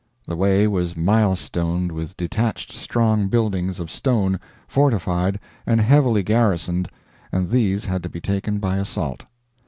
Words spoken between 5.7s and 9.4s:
heavily garrisoned, and these had to be taken by assault.